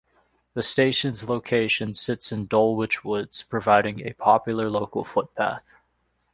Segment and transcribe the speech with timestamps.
[0.55, 5.75] The station's location sits in Dulwich Woods, providing a popular local footpath.